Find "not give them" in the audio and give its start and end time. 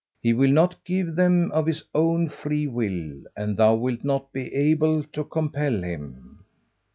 0.49-1.51